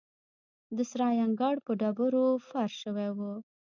د 0.75 0.77
سرای 0.89 1.17
انګړ 1.25 1.55
په 1.65 1.71
ډبرو 1.79 2.25
فرش 2.47 2.73
شوی 2.83 3.09
و. 3.17 3.19